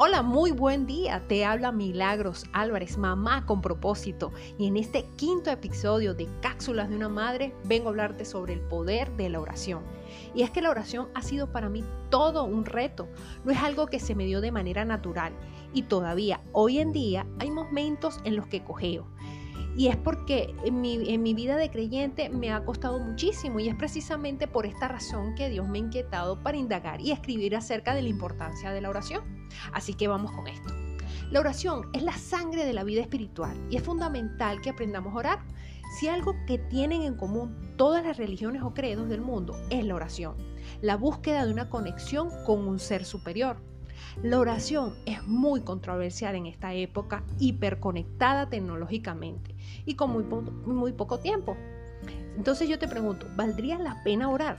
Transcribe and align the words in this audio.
Hola, 0.00 0.22
muy 0.22 0.52
buen 0.52 0.86
día. 0.86 1.24
Te 1.26 1.44
habla 1.44 1.72
Milagros 1.72 2.44
Álvarez, 2.52 2.96
mamá 2.98 3.44
con 3.46 3.60
propósito. 3.60 4.30
Y 4.56 4.68
en 4.68 4.76
este 4.76 5.04
quinto 5.16 5.50
episodio 5.50 6.14
de 6.14 6.28
Cápsulas 6.40 6.88
de 6.88 6.94
una 6.94 7.08
Madre 7.08 7.52
vengo 7.64 7.88
a 7.88 7.90
hablarte 7.90 8.24
sobre 8.24 8.52
el 8.52 8.60
poder 8.60 9.10
de 9.16 9.28
la 9.28 9.40
oración. 9.40 9.82
Y 10.36 10.42
es 10.42 10.52
que 10.52 10.62
la 10.62 10.70
oración 10.70 11.08
ha 11.16 11.22
sido 11.22 11.50
para 11.50 11.68
mí 11.68 11.82
todo 12.10 12.44
un 12.44 12.64
reto. 12.64 13.08
No 13.44 13.50
es 13.50 13.58
algo 13.58 13.88
que 13.88 13.98
se 13.98 14.14
me 14.14 14.24
dio 14.24 14.40
de 14.40 14.52
manera 14.52 14.84
natural. 14.84 15.32
Y 15.74 15.82
todavía, 15.82 16.42
hoy 16.52 16.78
en 16.78 16.92
día, 16.92 17.26
hay 17.40 17.50
momentos 17.50 18.20
en 18.22 18.36
los 18.36 18.46
que 18.46 18.62
cogeo. 18.62 19.04
Y 19.78 19.86
es 19.86 19.96
porque 19.96 20.56
en 20.64 20.80
mi, 20.80 21.34
vida 21.34 21.54
de 21.54 21.70
creyente 21.70 22.30
me 22.30 22.50
ha 22.50 22.64
costado 22.64 22.98
muchísimo 22.98 23.60
y 23.60 23.68
es 23.68 23.76
precisamente 23.76 24.48
por 24.48 24.66
esta 24.66 24.88
razón 24.88 25.36
que 25.36 25.48
Dios 25.48 25.68
me 25.68 25.78
ha 25.78 25.82
inquietado 25.82 26.42
para 26.42 26.56
indagar 26.56 27.00
y 27.00 27.12
escribir 27.12 27.54
acerca 27.54 27.94
de 27.94 28.02
la 28.02 28.08
importancia 28.08 28.72
de 28.72 28.80
la 28.80 28.90
oración. 28.90 29.22
Así 29.72 29.94
que 29.94 30.08
vamos 30.08 30.32
con 30.32 30.48
esto. 30.48 30.74
La 31.30 31.38
oración 31.38 31.90
es 31.92 32.02
la 32.02 32.18
sangre 32.18 32.64
de 32.64 32.72
la 32.72 32.82
vida 32.82 33.02
espiritual 33.02 33.56
y 33.70 33.76
es 33.76 33.84
fundamental 33.84 34.60
que 34.60 34.70
aprendamos 34.70 35.14
a 35.14 35.18
orar. 35.18 35.38
Si 35.96 36.08
algo 36.08 36.34
que 36.48 36.58
tienen 36.58 37.02
en 37.02 37.14
común 37.14 37.76
todas 37.76 38.04
las 38.04 38.16
religiones 38.16 38.62
o 38.62 38.74
credos 38.74 39.08
del 39.08 39.20
mundo 39.20 39.54
es 39.70 39.84
la 39.84 39.94
oración, 39.94 40.34
la 40.82 40.96
búsqueda 40.96 41.46
de 41.46 41.52
una 41.52 41.70
conexión 41.70 42.30
con 42.44 42.66
un 42.66 42.80
ser 42.80 43.04
superior. 43.04 43.62
La 44.22 44.40
oración 44.40 44.96
es 45.06 45.24
muy 45.24 45.60
controversial 45.60 46.34
en 46.34 46.46
esta 46.46 46.74
época, 46.74 47.22
hiperconectada 47.38 48.48
tecnológicamente 48.48 49.54
y 49.88 49.94
con 49.94 50.10
muy, 50.12 50.24
muy 50.66 50.92
poco 50.92 51.18
tiempo. 51.18 51.56
Entonces 52.36 52.68
yo 52.68 52.78
te 52.78 52.86
pregunto, 52.86 53.26
¿valdría 53.34 53.78
la 53.78 54.02
pena 54.04 54.28
orar? 54.28 54.58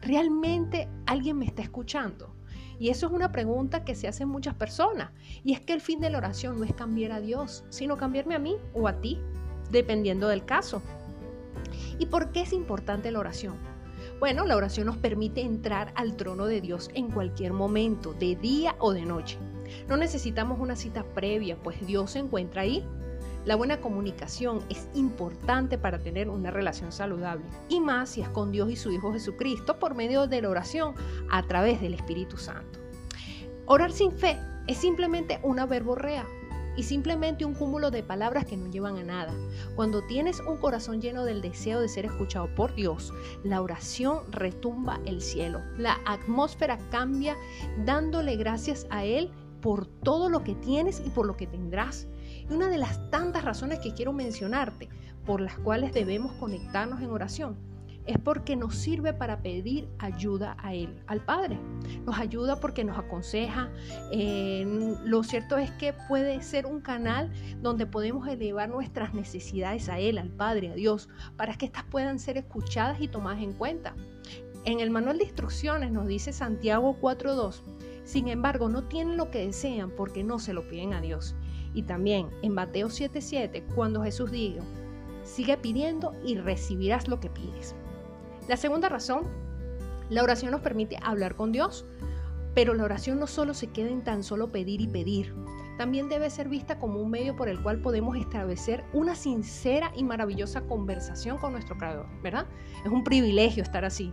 ¿Realmente 0.00 0.88
alguien 1.06 1.38
me 1.38 1.44
está 1.44 1.60
escuchando? 1.60 2.36
Y 2.78 2.88
eso 2.88 3.08
es 3.08 3.12
una 3.12 3.32
pregunta 3.32 3.84
que 3.84 3.96
se 3.96 4.06
hacen 4.06 4.28
muchas 4.28 4.54
personas. 4.54 5.10
Y 5.42 5.54
es 5.54 5.60
que 5.60 5.72
el 5.72 5.80
fin 5.80 5.98
de 5.98 6.08
la 6.08 6.18
oración 6.18 6.56
no 6.56 6.64
es 6.64 6.72
cambiar 6.72 7.10
a 7.10 7.20
Dios, 7.20 7.64
sino 7.68 7.96
cambiarme 7.96 8.36
a 8.36 8.38
mí 8.38 8.56
o 8.72 8.86
a 8.86 9.00
ti, 9.00 9.18
dependiendo 9.72 10.28
del 10.28 10.44
caso. 10.44 10.80
¿Y 11.98 12.06
por 12.06 12.30
qué 12.30 12.42
es 12.42 12.52
importante 12.52 13.10
la 13.10 13.18
oración? 13.18 13.56
Bueno, 14.20 14.46
la 14.46 14.56
oración 14.56 14.86
nos 14.86 14.98
permite 14.98 15.40
entrar 15.40 15.92
al 15.96 16.16
trono 16.16 16.46
de 16.46 16.60
Dios 16.60 16.90
en 16.94 17.10
cualquier 17.10 17.52
momento, 17.52 18.14
de 18.14 18.36
día 18.36 18.76
o 18.78 18.92
de 18.92 19.04
noche. 19.04 19.36
No 19.88 19.96
necesitamos 19.96 20.60
una 20.60 20.76
cita 20.76 21.02
previa, 21.12 21.60
pues 21.60 21.84
Dios 21.84 22.12
se 22.12 22.20
encuentra 22.20 22.62
ahí 22.62 22.86
la 23.44 23.56
buena 23.56 23.80
comunicación 23.80 24.60
es 24.68 24.88
importante 24.94 25.78
para 25.78 25.98
tener 25.98 26.28
una 26.28 26.50
relación 26.50 26.92
saludable 26.92 27.44
y 27.68 27.80
más 27.80 28.10
si 28.10 28.20
es 28.20 28.28
con 28.28 28.52
Dios 28.52 28.70
y 28.70 28.76
su 28.76 28.90
Hijo 28.92 29.12
Jesucristo 29.12 29.78
por 29.78 29.94
medio 29.94 30.26
de 30.26 30.42
la 30.42 30.50
oración 30.50 30.94
a 31.30 31.42
través 31.42 31.80
del 31.80 31.94
Espíritu 31.94 32.36
Santo. 32.36 32.78
Orar 33.66 33.92
sin 33.92 34.12
fe 34.12 34.38
es 34.66 34.78
simplemente 34.78 35.40
una 35.42 35.64
verborrea 35.66 36.26
y 36.76 36.82
simplemente 36.82 37.44
un 37.44 37.54
cúmulo 37.54 37.90
de 37.90 38.02
palabras 38.02 38.46
que 38.46 38.56
no 38.56 38.70
llevan 38.70 38.96
a 38.96 39.02
nada. 39.02 39.32
Cuando 39.74 40.02
tienes 40.02 40.40
un 40.40 40.56
corazón 40.56 41.00
lleno 41.00 41.24
del 41.24 41.42
deseo 41.42 41.80
de 41.80 41.88
ser 41.88 42.06
escuchado 42.06 42.54
por 42.54 42.74
Dios, 42.74 43.12
la 43.42 43.60
oración 43.60 44.20
retumba 44.30 45.00
el 45.04 45.20
cielo. 45.20 45.60
La 45.76 45.98
atmósfera 46.06 46.78
cambia 46.90 47.36
dándole 47.84 48.36
gracias 48.36 48.86
a 48.90 49.04
Él 49.04 49.30
por 49.60 49.86
todo 49.86 50.28
lo 50.28 50.42
que 50.44 50.54
tienes 50.54 51.02
y 51.04 51.10
por 51.10 51.26
lo 51.26 51.36
que 51.36 51.46
tendrás. 51.46 52.08
Y 52.48 52.52
una 52.52 52.68
de 52.68 52.78
las 52.78 53.10
tantas 53.10 53.44
razones 53.44 53.78
que 53.80 53.94
quiero 53.94 54.12
mencionarte 54.12 54.88
por 55.26 55.40
las 55.40 55.58
cuales 55.58 55.92
debemos 55.92 56.32
conectarnos 56.34 57.00
en 57.00 57.10
oración 57.10 57.70
es 58.06 58.18
porque 58.18 58.56
nos 58.56 58.74
sirve 58.74 59.12
para 59.12 59.42
pedir 59.42 59.88
ayuda 59.98 60.56
a 60.58 60.74
Él, 60.74 61.00
al 61.06 61.20
Padre. 61.20 61.58
Nos 62.04 62.18
ayuda 62.18 62.56
porque 62.56 62.84
nos 62.84 62.98
aconseja. 62.98 63.70
Eh, 64.10 64.96
lo 65.04 65.22
cierto 65.22 65.58
es 65.58 65.70
que 65.72 65.92
puede 66.08 66.42
ser 66.42 66.66
un 66.66 66.80
canal 66.80 67.30
donde 67.60 67.86
podemos 67.86 68.26
elevar 68.26 68.68
nuestras 68.68 69.14
necesidades 69.14 69.88
a 69.88 69.98
Él, 69.98 70.18
al 70.18 70.30
Padre, 70.30 70.72
a 70.72 70.74
Dios, 70.74 71.08
para 71.36 71.54
que 71.54 71.66
éstas 71.66 71.84
puedan 71.84 72.18
ser 72.18 72.36
escuchadas 72.38 73.00
y 73.00 73.08
tomadas 73.08 73.42
en 73.42 73.52
cuenta. 73.52 73.94
En 74.64 74.80
el 74.80 74.90
manual 74.90 75.18
de 75.18 75.24
instrucciones 75.24 75.90
nos 75.90 76.06
dice 76.06 76.32
Santiago 76.32 76.96
4.2, 77.00 77.62
sin 78.04 78.28
embargo 78.28 78.68
no 78.68 78.84
tienen 78.84 79.16
lo 79.16 79.30
que 79.30 79.46
desean 79.46 79.90
porque 79.90 80.22
no 80.22 80.38
se 80.38 80.52
lo 80.52 80.68
piden 80.68 80.92
a 80.92 81.00
Dios. 81.00 81.34
Y 81.72 81.84
también 81.84 82.28
en 82.42 82.52
Mateo 82.52 82.88
7:7, 82.88 83.64
cuando 83.74 84.02
Jesús 84.02 84.30
dijo, 84.30 84.64
sigue 85.22 85.56
pidiendo 85.56 86.14
y 86.24 86.36
recibirás 86.36 87.08
lo 87.08 87.20
que 87.20 87.30
pides. 87.30 87.74
La 88.48 88.56
segunda 88.56 88.88
razón, 88.88 89.22
la 90.10 90.22
oración 90.22 90.50
nos 90.50 90.60
permite 90.60 90.98
hablar 91.02 91.36
con 91.36 91.52
Dios, 91.52 91.86
pero 92.54 92.74
la 92.74 92.84
oración 92.84 93.18
no 93.18 93.26
solo 93.26 93.54
se 93.54 93.68
queda 93.68 93.88
en 93.88 94.04
tan 94.04 94.22
solo 94.22 94.50
pedir 94.50 94.80
y 94.80 94.88
pedir, 94.88 95.34
también 95.80 96.10
debe 96.10 96.28
ser 96.28 96.50
vista 96.50 96.78
como 96.78 97.00
un 97.00 97.10
medio 97.10 97.34
por 97.34 97.48
el 97.48 97.62
cual 97.62 97.80
podemos 97.80 98.14
establecer 98.14 98.84
una 98.92 99.14
sincera 99.14 99.90
y 99.96 100.04
maravillosa 100.04 100.60
conversación 100.60 101.38
con 101.38 101.52
nuestro 101.52 101.78
Creador, 101.78 102.06
¿verdad? 102.22 102.46
Es 102.84 102.92
un 102.92 103.02
privilegio 103.02 103.62
estar 103.62 103.86
así. 103.86 104.12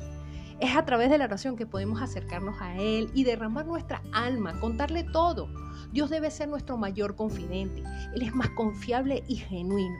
Es 0.60 0.76
a 0.76 0.86
través 0.86 1.12
de 1.12 1.20
la 1.20 1.26
oración 1.26 1.56
que 1.56 1.68
podemos 1.68 2.02
acercarnos 2.02 2.60
a 2.62 2.76
Él 2.78 3.12
y 3.14 3.24
derramar 3.24 3.68
nuestra 3.68 4.02
alma, 4.12 4.60
contarle 4.60 5.04
todo. 5.04 5.48
Dios 5.92 6.10
debe 6.10 6.32
ser 6.32 6.50
nuestro 6.50 6.78
mayor 6.78 7.16
confidente. 7.16 7.84
Él 8.16 8.24
es 8.24 8.34
más 8.34 8.50
confiable 8.50 9.24
y 9.28 9.36
genuino. 9.36 9.96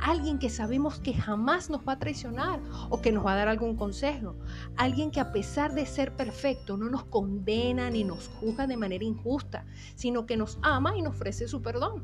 Alguien 0.00 0.40
que 0.40 0.50
sabemos 0.50 0.98
que 0.98 1.14
jamás 1.14 1.70
nos 1.70 1.86
va 1.86 1.92
a 1.92 1.98
traicionar 2.00 2.60
o 2.90 3.00
que 3.00 3.12
nos 3.12 3.24
va 3.24 3.34
a 3.34 3.36
dar 3.36 3.48
algún 3.48 3.76
consejo. 3.76 4.34
Alguien 4.76 5.12
que 5.12 5.20
a 5.20 5.30
pesar 5.30 5.74
de 5.74 5.86
ser 5.86 6.16
perfecto 6.16 6.76
no 6.76 6.90
nos 6.90 7.04
condena 7.04 7.88
ni 7.88 8.02
nos 8.02 8.28
juzga 8.40 8.66
de 8.66 8.76
manera 8.76 9.04
injusta, 9.04 9.64
sino 9.94 10.26
que 10.26 10.36
nos 10.36 10.58
ama 10.62 10.96
y 10.96 11.02
nos 11.02 11.14
ofrece 11.14 11.46
su 11.46 11.62
perdón. 11.62 12.02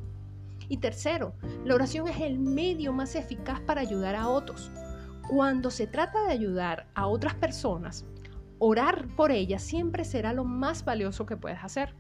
Y 0.69 0.79
tercero, 0.79 1.35
la 1.65 1.75
oración 1.75 2.09
es 2.09 2.21
el 2.21 2.39
medio 2.39 2.93
más 2.93 3.17
eficaz 3.17 3.61
para 3.61 3.81
ayudar 3.81 4.15
a 4.15 4.29
otros. 4.29 4.71
Cuando 5.29 5.73
se 5.73 5.89
trata 5.89 6.23
de 6.23 6.33
ayudar 6.33 6.87
a 6.95 7.09
otras 7.09 7.35
personas, 7.35 8.05
orar 8.59 9.09
por 9.17 9.33
ellas 9.33 9.61
siempre 9.61 10.05
será 10.05 10.33
lo 10.33 10.45
más 10.45 10.85
valioso 10.85 11.27
que 11.27 11.37
puedes 11.37 11.59
hacer. 11.65 11.95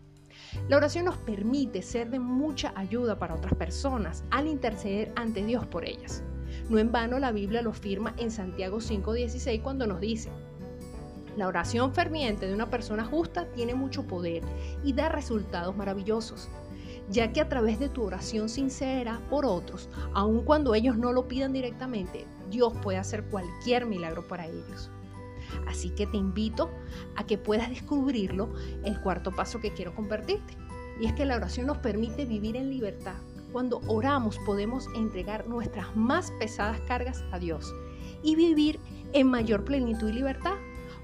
La 0.69 0.77
oración 0.77 1.07
nos 1.07 1.17
permite 1.17 1.83
ser 1.83 2.11
de 2.11 2.21
mucha 2.21 2.73
ayuda 2.77 3.19
para 3.19 3.35
otras 3.35 3.55
personas 3.55 4.23
al 4.31 4.47
interceder 4.47 5.13
ante 5.17 5.45
Dios 5.45 5.67
por 5.67 5.85
ellas. 5.85 6.23
No 6.71 6.79
en 6.79 6.93
vano 6.93 7.19
la 7.19 7.33
Biblia 7.33 7.63
lo 7.63 7.73
firma 7.73 8.15
en 8.17 8.31
Santiago 8.31 8.79
5:16 8.79 9.61
cuando 9.61 9.89
nos 9.89 10.01
dice, 10.01 10.31
la 11.37 11.49
oración 11.49 11.93
ferviente 11.93 12.47
de 12.47 12.55
una 12.55 12.71
persona 12.71 13.05
justa 13.05 13.47
tiene 13.55 13.75
mucho 13.75 14.07
poder 14.07 14.43
y 14.85 14.93
da 14.93 15.09
resultados 15.09 15.77
maravillosos 15.77 16.49
ya 17.09 17.33
que 17.33 17.41
a 17.41 17.49
través 17.49 17.79
de 17.79 17.89
tu 17.89 18.03
oración 18.03 18.49
sincera 18.49 19.21
por 19.31 19.47
otros, 19.47 19.89
aun 20.13 20.43
cuando 20.45 20.75
ellos 20.75 20.97
no 20.97 21.13
lo 21.13 21.29
pidan 21.29 21.53
directamente, 21.53 22.27
Dios 22.51 22.73
puede 22.83 22.99
hacer 22.99 23.25
cualquier 23.25 23.87
milagro 23.87 24.27
para 24.27 24.47
ellos. 24.47 24.91
Así 25.67 25.91
que 25.91 26.07
te 26.07 26.17
invito 26.17 26.71
a 27.17 27.25
que 27.25 27.39
puedas 27.39 27.71
descubrirlo, 27.71 28.53
el 28.85 29.01
cuarto 29.01 29.33
paso 29.33 29.61
que 29.61 29.73
quiero 29.73 29.95
compartirte. 29.95 30.57
Y 31.01 31.07
es 31.07 31.13
que 31.13 31.25
la 31.25 31.37
oración 31.37 31.67
nos 31.67 31.79
permite 31.79 32.25
vivir 32.25 32.57
en 32.57 32.71
libertad. 32.71 33.17
Cuando 33.53 33.81
oramos 33.87 34.39
podemos 34.45 34.87
entregar 34.97 35.47
nuestras 35.47 35.95
más 35.97 36.31
pesadas 36.39 36.81
cargas 36.81 37.25
a 37.33 37.39
Dios 37.39 37.73
y 38.23 38.35
vivir 38.35 38.81
en 39.13 39.29
mayor 39.29 39.65
plenitud 39.65 40.09
y 40.09 40.13
libertad 40.13 40.57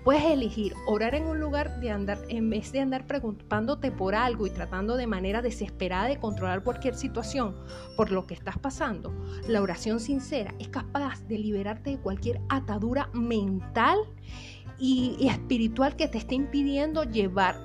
Puedes 0.04 0.24
elegir 0.24 0.74
orar 0.86 1.14
en 1.14 1.26
un 1.26 1.38
lugar 1.38 1.78
de 1.78 1.92
andar, 1.92 2.18
en 2.28 2.50
vez 2.50 2.72
de 2.72 2.80
andar 2.80 3.06
preguntándote 3.06 3.92
por 3.92 4.16
algo 4.16 4.48
y 4.48 4.50
tratando 4.50 4.96
de 4.96 5.06
manera 5.06 5.42
desesperada 5.42 6.08
de 6.08 6.18
controlar 6.18 6.64
cualquier 6.64 6.96
situación 6.96 7.56
por 7.96 8.10
lo 8.10 8.26
que 8.26 8.34
estás 8.34 8.58
pasando. 8.58 9.14
La 9.46 9.62
oración 9.62 10.00
sincera 10.00 10.54
es 10.58 10.68
capaz 10.68 11.20
de 11.28 11.38
liberarte 11.38 11.90
de 11.90 12.00
cualquier 12.00 12.40
atadura 12.48 13.10
mental 13.12 13.98
y, 14.76 15.14
y 15.20 15.28
espiritual 15.28 15.94
que 15.94 16.08
te 16.08 16.18
esté 16.18 16.34
impidiendo 16.34 17.04
llevar 17.04 17.60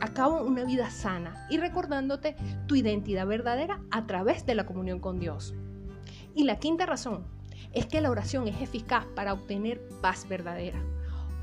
a 0.00 0.12
cabo 0.12 0.42
una 0.42 0.64
vida 0.64 0.90
sana 0.90 1.46
y 1.48 1.56
recordándote 1.56 2.36
tu 2.66 2.76
identidad 2.76 3.26
verdadera 3.26 3.80
a 3.90 4.06
través 4.06 4.44
de 4.44 4.54
la 4.54 4.66
comunión 4.66 5.00
con 5.00 5.18
Dios. 5.18 5.54
Y 6.34 6.44
la 6.44 6.58
quinta 6.58 6.84
razón 6.84 7.24
es 7.72 7.86
que 7.86 8.02
la 8.02 8.10
oración 8.10 8.46
es 8.46 8.60
eficaz 8.60 9.06
para 9.14 9.32
obtener 9.32 9.80
paz 10.02 10.28
verdadera. 10.28 10.78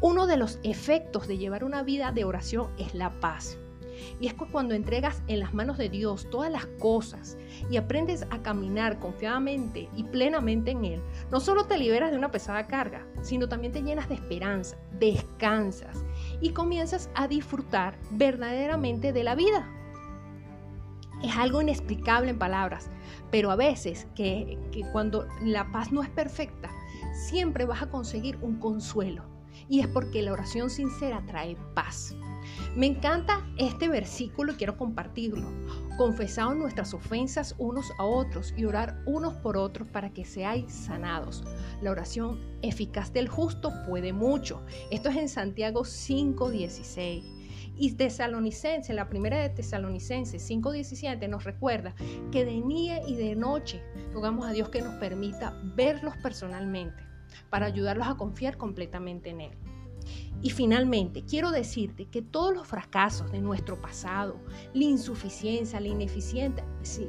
Uno 0.07 0.27
de 0.27 0.37
los 0.37 0.59
efectos 0.61 1.27
de 1.27 1.39
llevar 1.39 1.63
una 1.63 1.81
vida 1.81 2.11
de 2.11 2.25
oración 2.25 2.69
es 2.77 2.93
la 2.93 3.09
paz. 3.19 3.57
Y 4.19 4.27
es 4.27 4.35
cuando 4.35 4.75
entregas 4.75 5.23
en 5.25 5.39
las 5.39 5.55
manos 5.55 5.79
de 5.79 5.89
Dios 5.89 6.29
todas 6.29 6.51
las 6.51 6.67
cosas 6.79 7.39
y 7.71 7.77
aprendes 7.77 8.21
a 8.29 8.43
caminar 8.43 8.99
confiadamente 8.99 9.89
y 9.95 10.03
plenamente 10.03 10.69
en 10.69 10.85
Él, 10.85 11.01
no 11.31 11.39
solo 11.39 11.65
te 11.65 11.79
liberas 11.79 12.11
de 12.11 12.19
una 12.19 12.29
pesada 12.29 12.67
carga, 12.67 13.03
sino 13.23 13.49
también 13.49 13.73
te 13.73 13.81
llenas 13.81 14.07
de 14.07 14.13
esperanza, 14.13 14.77
descansas 14.99 16.05
y 16.39 16.51
comienzas 16.51 17.09
a 17.15 17.27
disfrutar 17.27 17.97
verdaderamente 18.11 19.11
de 19.11 19.23
la 19.23 19.33
vida. 19.33 19.67
Es 21.23 21.35
algo 21.35 21.63
inexplicable 21.63 22.29
en 22.29 22.37
palabras, 22.37 22.91
pero 23.31 23.49
a 23.49 23.55
veces 23.55 24.05
que 24.13 24.59
cuando 24.91 25.27
la 25.41 25.71
paz 25.71 25.91
no 25.91 26.03
es 26.03 26.09
perfecta, 26.11 26.69
siempre 27.27 27.65
vas 27.65 27.81
a 27.81 27.89
conseguir 27.89 28.37
un 28.43 28.59
consuelo 28.59 29.33
y 29.69 29.79
es 29.79 29.87
porque 29.87 30.21
la 30.21 30.33
oración 30.33 30.69
sincera 30.69 31.23
trae 31.25 31.57
paz. 31.73 32.15
Me 32.75 32.85
encanta 32.85 33.45
este 33.57 33.87
versículo 33.87 34.53
y 34.53 34.55
quiero 34.55 34.77
compartirlo. 34.77 35.47
Confesaos 35.97 36.55
nuestras 36.55 36.93
ofensas 36.93 37.55
unos 37.57 37.91
a 37.97 38.03
otros 38.03 38.53
y 38.57 38.65
orar 38.65 39.01
unos 39.05 39.33
por 39.35 39.57
otros 39.57 39.87
para 39.87 40.11
que 40.11 40.25
seáis 40.25 40.71
sanados. 40.71 41.43
La 41.81 41.91
oración 41.91 42.39
eficaz 42.61 43.13
del 43.13 43.29
justo 43.29 43.71
puede 43.87 44.13
mucho. 44.13 44.61
Esto 44.91 45.09
es 45.09 45.17
en 45.17 45.29
Santiago 45.29 45.85
5:16. 45.85 47.23
Y 47.77 47.91
Tesalonicense, 47.93 48.93
la 48.93 49.09
primera 49.09 49.37
de 49.37 49.49
Tesalonicense 49.49 50.39
5:17 50.39 51.27
nos 51.27 51.43
recuerda 51.43 51.93
que 52.31 52.45
de 52.45 52.61
día 52.61 53.01
y 53.07 53.15
de 53.15 53.35
noche 53.35 53.81
rogamos 54.13 54.47
a 54.47 54.51
Dios 54.51 54.69
que 54.69 54.81
nos 54.81 54.95
permita 54.95 55.59
verlos 55.75 56.15
personalmente 56.17 57.14
para 57.49 57.65
ayudarlos 57.65 58.07
a 58.07 58.15
confiar 58.15 58.57
completamente 58.57 59.29
en 59.29 59.41
Él. 59.41 59.51
Y 60.41 60.51
finalmente, 60.51 61.23
quiero 61.23 61.49
decirte 61.49 62.05
que 62.05 62.21
todos 62.21 62.53
los 62.53 62.67
fracasos 62.67 63.31
de 63.31 63.41
nuestro 63.41 63.81
pasado, 63.81 64.35
la 64.73 64.83
insuficiencia, 64.83 65.79
la 65.79 65.87
ineficiencia, 65.87 66.63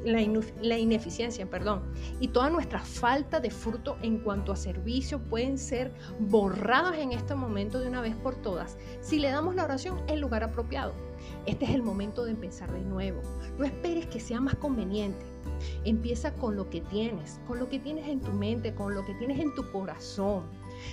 la, 0.05 0.77
ineficiencia, 0.79 1.47
perdón, 1.47 1.83
y 2.19 2.29
toda 2.29 2.49
nuestra 2.49 2.79
falta 2.79 3.39
de 3.39 3.51
fruto 3.51 3.97
en 4.01 4.17
cuanto 4.19 4.51
a 4.51 4.55
servicio 4.55 5.19
pueden 5.19 5.59
ser 5.59 5.93
borrados 6.19 6.95
en 6.97 7.11
este 7.11 7.35
momento 7.35 7.79
de 7.79 7.87
una 7.89 8.01
vez 8.01 8.15
por 8.15 8.35
todas 8.35 8.75
si 9.01 9.19
le 9.19 9.29
damos 9.29 9.53
la 9.53 9.65
oración 9.65 10.01
en 10.07 10.19
lugar 10.19 10.43
apropiado. 10.43 10.93
Este 11.45 11.65
es 11.65 11.71
el 11.71 11.83
momento 11.83 12.25
de 12.25 12.31
empezar 12.31 12.71
de 12.71 12.81
nuevo. 12.81 13.21
No 13.59 13.65
esperes 13.65 14.07
que 14.07 14.19
sea 14.19 14.41
más 14.41 14.55
conveniente. 14.55 15.25
Empieza 15.85 16.33
con 16.33 16.55
lo 16.55 16.69
que 16.69 16.81
tienes, 16.81 17.39
con 17.47 17.59
lo 17.59 17.69
que 17.69 17.79
tienes 17.79 18.07
en 18.07 18.21
tu 18.21 18.31
mente, 18.31 18.73
con 18.73 18.93
lo 18.93 19.05
que 19.05 19.13
tienes 19.15 19.39
en 19.39 19.53
tu 19.53 19.69
corazón 19.71 20.43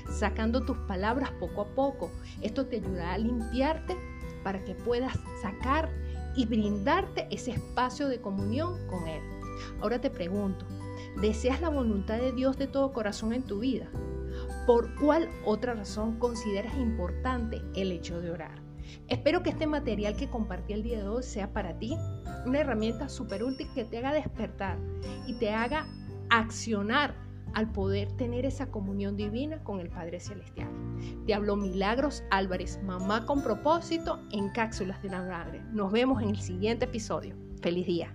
sacando 0.08 0.62
tus 0.62 0.78
palabras 0.78 1.31
poco 1.40 1.62
a 1.62 1.75
poco. 1.75 2.10
Esto 2.42 2.66
te 2.66 2.76
ayudará 2.76 3.14
a 3.14 3.19
limpiarte 3.19 3.96
para 4.42 4.64
que 4.64 4.75
puedas 4.75 5.19
sacar 5.42 5.90
y 6.36 6.46
brindarte 6.46 7.26
ese 7.31 7.52
espacio 7.52 8.08
de 8.08 8.20
comunión 8.20 8.86
con 8.88 9.06
Él. 9.06 9.22
Ahora 9.81 10.00
te 10.00 10.10
pregunto, 10.10 10.66
¿deseas 11.20 11.60
la 11.60 11.69
voluntad 11.69 12.19
de 12.19 12.32
Dios 12.32 12.58
de 12.58 12.66
todo 12.66 12.92
corazón 12.92 13.32
en 13.32 13.44
tu 13.44 13.60
vida? 13.60 13.88
¿Por 14.66 14.94
cuál 14.96 15.28
otra 15.44 15.75
razón 15.75 16.19
consideras 16.19 16.76
importante 16.76 17.62
el 17.75 17.92
hecho 17.92 18.20
de 18.20 18.30
orar? 18.30 18.62
Espero 19.08 19.42
que 19.42 19.50
este 19.50 19.66
material 19.66 20.16
que 20.16 20.28
compartí 20.28 20.72
el 20.72 20.82
día 20.82 20.98
de 20.98 21.08
hoy 21.08 21.22
sea 21.22 21.52
para 21.52 21.78
ti 21.78 21.96
una 22.46 22.60
herramienta 22.60 23.08
súper 23.08 23.42
útil 23.42 23.69
que 23.75 23.84
te 23.84 23.98
haga 23.98 24.12
despertar 24.12 24.78
y 25.26 25.34
te 25.34 25.50
haga 25.50 25.87
accionar 26.30 27.14
al 27.54 27.70
poder 27.70 28.12
tener 28.12 28.44
esa 28.44 28.70
comunión 28.70 29.16
divina 29.16 29.62
con 29.62 29.80
el 29.80 29.88
Padre 29.88 30.20
Celestial. 30.20 30.68
Te 31.26 31.34
habló 31.34 31.56
Milagros 31.56 32.24
Álvarez, 32.30 32.80
mamá 32.82 33.24
con 33.26 33.42
propósito 33.42 34.20
en 34.32 34.50
cápsulas 34.50 35.02
de 35.02 35.10
la 35.10 35.22
madre. 35.22 35.62
Nos 35.72 35.92
vemos 35.92 36.22
en 36.22 36.30
el 36.30 36.40
siguiente 36.40 36.84
episodio. 36.84 37.36
Feliz 37.62 37.86
día. 37.86 38.14